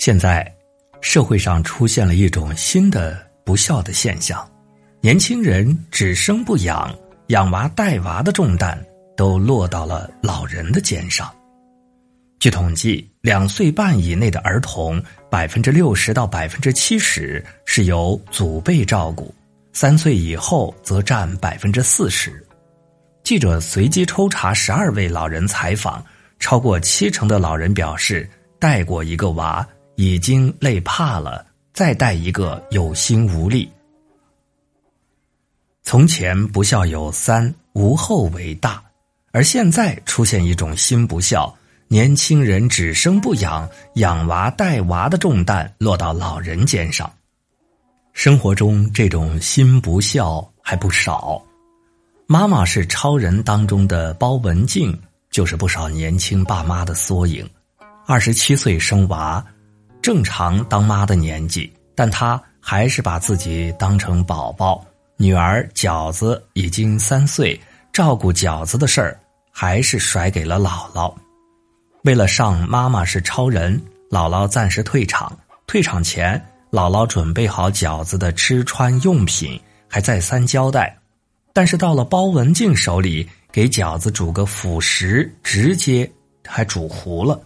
[0.00, 0.50] 现在，
[1.02, 4.50] 社会上出现了一种新的不孝的现象：
[5.02, 6.90] 年轻人只生不养，
[7.26, 8.82] 养娃带娃的重担
[9.14, 11.30] 都落到了老人的肩上。
[12.38, 14.98] 据统计，两岁半以内的儿童，
[15.30, 19.30] 百分之六十到百分之七十是由祖辈照顾；
[19.74, 22.42] 三岁以后则占百分之四十。
[23.22, 26.02] 记者随机抽查十二位老人采访，
[26.38, 28.26] 超过七成的老人表示，
[28.58, 29.68] 带过一个娃。
[30.00, 33.70] 已经累怕了，再带一个有心无力。
[35.82, 38.82] 从前不孝有三，无后为大，
[39.30, 41.54] 而现在出现一种新不孝：
[41.88, 47.12] 年轻人只生不养，养娃带娃的重担落到老人肩上。
[48.14, 51.44] 生活中这种新不孝还不少。
[52.26, 54.98] 妈妈是超人当中的包文婧，
[55.30, 57.46] 就是不少年轻爸妈的缩影。
[58.06, 59.44] 二十七岁生娃。
[60.02, 64.84] 正常当妈的年纪，但她还是把自己当成宝宝。
[65.16, 67.60] 女儿饺子已经三岁，
[67.92, 69.20] 照顾饺子的事儿
[69.52, 71.14] 还是甩给了姥姥。
[72.04, 73.78] 为了上《妈妈是超人》，
[74.10, 75.38] 姥姥暂时退场。
[75.66, 80.96] 退场前，姥姥准备好饺子的吃穿用品，还再三交代。
[81.52, 86.10] 但是到了包文婧手里，给饺子煮个辅食，直接
[86.46, 87.38] 还煮糊了。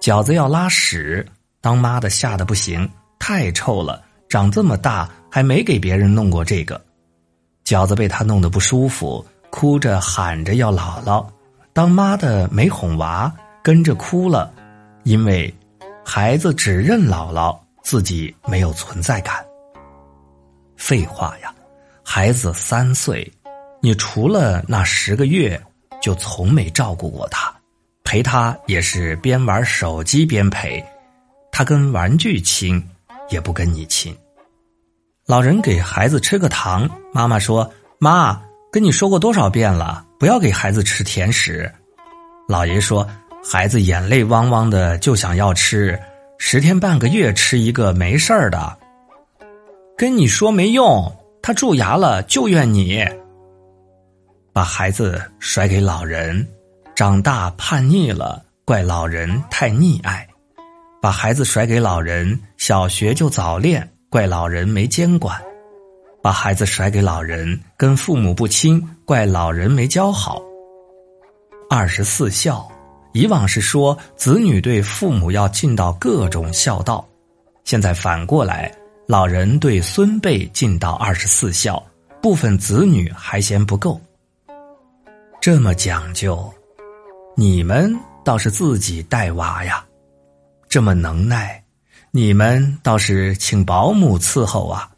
[0.00, 1.26] 饺子要拉屎。
[1.64, 2.86] 当妈的吓得不行，
[3.18, 6.78] 太臭了，长这么大还没给别人弄过这个。
[7.64, 11.26] 饺子被他弄得不舒服，哭着喊着要姥姥。
[11.72, 14.52] 当妈的没哄娃，跟着哭了，
[15.04, 15.52] 因为
[16.04, 19.42] 孩子只认姥姥，自己没有存在感。
[20.76, 21.50] 废话呀，
[22.04, 23.26] 孩子三岁，
[23.80, 25.58] 你除了那十个月，
[26.02, 27.50] 就从没照顾过他，
[28.04, 30.84] 陪他也是边玩手机边陪。
[31.56, 32.84] 他跟玩具亲，
[33.30, 34.12] 也不跟你亲。
[35.24, 41.72] 老人给孩子吃个糖，妈妈说：“妈，跟你说过多少遍了，不要给孩子吃甜食。”
[42.48, 43.08] 老爷说
[43.48, 45.96] ：“孩子眼泪汪汪的，就想要吃，
[46.38, 48.76] 十天半个月吃一个没事儿的。”
[49.96, 53.06] 跟你说没用，他蛀牙了就怨你。
[54.52, 56.44] 把孩子甩给老人，
[56.96, 60.26] 长大叛逆了，怪老人太溺爱。
[61.04, 65.36] 把孩子甩给老人，小学就早恋，怪老人没监管；
[66.22, 70.40] 把孩子甩给老人，跟父母不亲，怪老人没教好。
[71.68, 72.66] 二十四孝，
[73.12, 77.06] 以往是说子女对父母要尽到各种孝道，
[77.64, 78.74] 现在反过来，
[79.06, 81.84] 老人对孙辈尽到二十四孝，
[82.22, 84.00] 部分子女还嫌不够。
[85.38, 86.50] 这么讲究，
[87.36, 87.94] 你们
[88.24, 89.84] 倒是自己带娃呀。
[90.74, 91.62] 这么能耐，
[92.10, 94.90] 你们倒是请保姆伺候啊；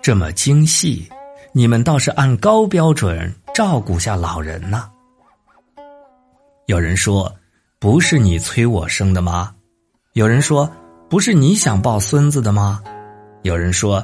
[0.00, 1.06] 这么精细，
[1.52, 4.90] 你们倒是按高标准照顾下老人呢。
[6.64, 7.30] 有人说，
[7.78, 9.54] 不是你催我生的吗？
[10.14, 10.66] 有人说，
[11.10, 12.82] 不是你想抱孙子的吗？
[13.42, 14.02] 有人说，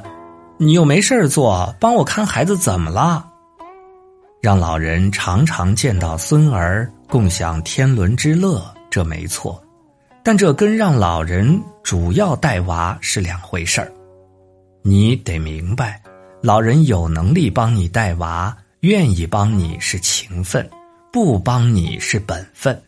[0.59, 3.27] 你又没事做，帮我看孩子怎么了？
[4.39, 9.59] 让老人常常见到孙儿，共享天伦之乐，这没错。
[10.23, 13.91] 但这跟让老人主要带娃是两回事儿，
[14.83, 16.01] 你得明白，
[16.41, 20.69] 老人有能力帮你带娃，愿意帮你是情分，
[21.11, 22.79] 不帮你是本分。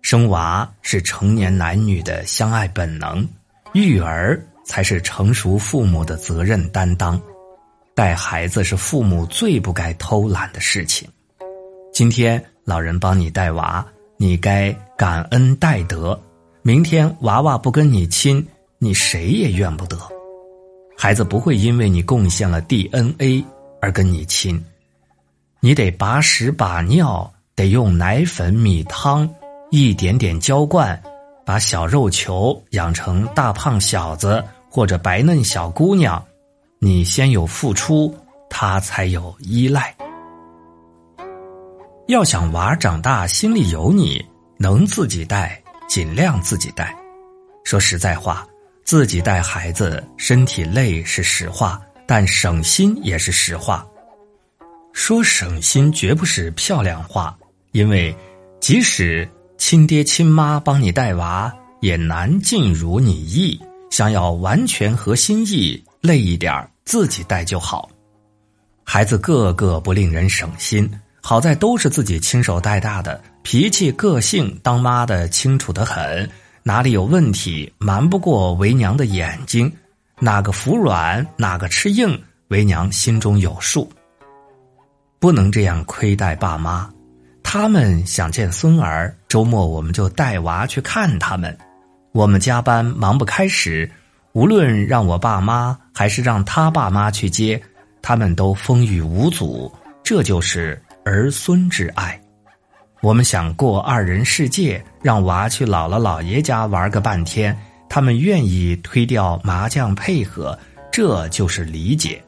[0.00, 3.28] 生娃是成年男女的相爱本能，
[3.72, 7.20] 育儿才是成熟父母的责任担当。
[7.94, 11.06] 带孩子是父母最不该偷懒的事情。
[11.92, 13.86] 今天老人帮你带娃。
[14.22, 16.16] 你该感恩戴德，
[16.62, 18.46] 明天娃娃不跟你亲，
[18.78, 19.98] 你谁也怨不得。
[20.96, 23.44] 孩子不会因为你贡献了 DNA
[23.80, 24.64] 而跟你亲，
[25.58, 29.28] 你得把屎把尿，得用奶粉米汤
[29.72, 31.02] 一点点浇灌，
[31.44, 34.40] 把小肉球养成大胖小子
[34.70, 36.24] 或者白嫩小姑娘。
[36.78, 38.14] 你先有付出，
[38.48, 39.92] 他才有依赖。
[42.12, 44.22] 要想娃长大心里有你，
[44.58, 46.94] 能自己带，尽量自己带。
[47.64, 48.46] 说实在话，
[48.84, 53.86] 自己带孩子身体累是实话，但省心也是实话。
[54.92, 57.34] 说省心绝不是漂亮话，
[57.70, 58.14] 因为
[58.60, 59.26] 即使
[59.56, 61.50] 亲爹亲妈帮你带娃，
[61.80, 63.58] 也难尽如你意。
[63.88, 67.88] 想要完全合心意，累一点自己带就好。
[68.84, 70.86] 孩子个个不令人省心。
[71.24, 76.28] 好在都是自己亲手带大的，脾气、个性，当妈的清楚的很。
[76.64, 79.72] 哪里有问题，瞒不过为娘的眼睛，
[80.18, 83.88] 哪个服软，哪个吃硬，为娘心中有数。
[85.20, 86.90] 不能这样亏待爸妈，
[87.42, 91.56] 他们想见孙儿，周末我们就带娃去看他们。
[92.10, 93.88] 我们加班忙不开时，
[94.32, 97.62] 无论让我爸妈还是让他爸妈去接，
[98.02, 99.72] 他们都风雨无阻。
[100.04, 102.20] 这就是儿孙之爱。
[103.00, 107.56] 我们想过二人世界，让娃去姥姥姥爷家玩个半天，
[107.88, 110.58] 他们愿意推掉麻将配合，
[110.90, 112.22] 这就是理解。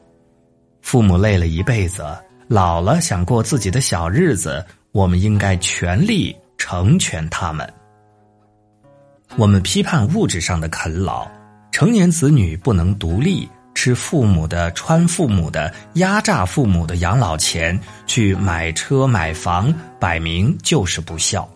[0.81, 2.05] 父母累了一辈子。
[2.47, 7.67] 老了想过自己的小日子，我们应该全力成全他们。
[9.35, 11.27] 我们批判物质上的啃老，
[11.71, 13.49] 成年子女不能独立，
[13.85, 21.47] 吃父母的、穿父母的、压榨父母的养老钱去买车买房，摆明就是不孝。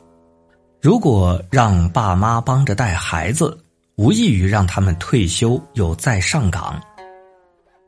[0.79, 3.57] 如果让爸妈帮着带孩子，
[3.95, 6.79] 无异于让他们退休又再上岗，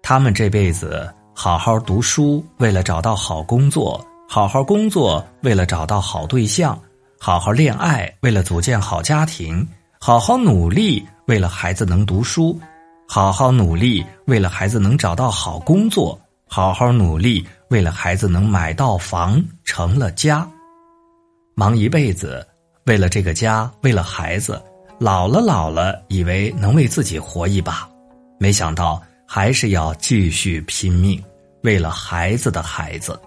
[0.02, 1.08] 他们这辈子。
[1.36, 6.76] 好好读书，为了找到好工作；好好工作，为了找到好对象；
[7.20, 9.64] 好好恋爱，为了组建好家庭；
[10.00, 12.60] 好好努力，为了孩子能读书；
[13.14, 16.18] 好好努力，为了孩子能找到好工作；
[16.48, 20.50] 好好努力，为了孩子能买到房，成了家。
[21.54, 22.48] 忙一辈子，
[22.86, 24.64] 为了这个家，为了孩子，
[24.98, 27.86] 老了老了，以为能为自己活一把，
[28.40, 31.22] 没想到还是要继续拼命。
[31.64, 33.20] 为了孩子的孩子，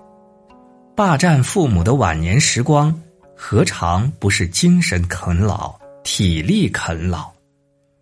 [0.96, 2.90] 霸占父母的晚年时光，
[3.36, 7.30] 何尝不是精神啃老、体力啃老？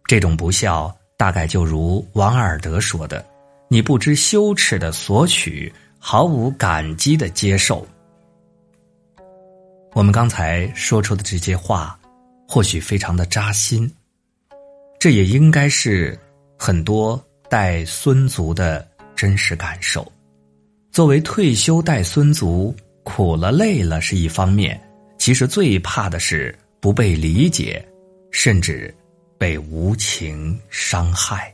[0.06, 3.24] 这种不孝，大概就如王尔德说的
[3.70, 7.86] ：“你不知羞耻的索取，毫无感激的接受。”
[9.94, 11.96] 我们刚才说出的这些话，
[12.48, 13.88] 或许非常的扎心，
[14.98, 16.18] 这也应该是
[16.58, 18.84] 很多带孙族的
[19.14, 20.04] 真实感受。
[20.90, 24.76] 作为退休带孙族，苦了累了是一方面，
[25.18, 27.80] 其实最怕的是不被理解，
[28.32, 28.92] 甚至
[29.42, 31.52] 被无情伤害。